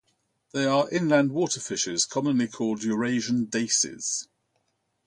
They 0.51 0.65
are 0.65 0.89
inland 0.89 1.31
water 1.31 1.59
fishes 1.59 2.07
commonly 2.07 2.47
called 2.47 2.81
Eurasian 2.83 3.45
daces. 3.45 4.27